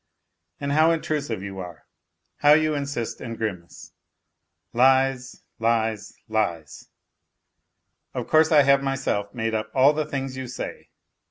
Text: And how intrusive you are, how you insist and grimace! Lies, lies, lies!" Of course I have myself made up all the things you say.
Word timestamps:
And 0.59 0.71
how 0.71 0.89
intrusive 0.91 1.43
you 1.43 1.59
are, 1.59 1.85
how 2.37 2.53
you 2.53 2.73
insist 2.73 3.21
and 3.21 3.37
grimace! 3.37 3.91
Lies, 4.73 5.43
lies, 5.59 6.17
lies!" 6.27 6.87
Of 8.15 8.25
course 8.27 8.51
I 8.51 8.63
have 8.63 8.81
myself 8.81 9.31
made 9.35 9.53
up 9.53 9.69
all 9.75 9.93
the 9.93 10.07
things 10.07 10.35
you 10.35 10.47
say. 10.47 10.89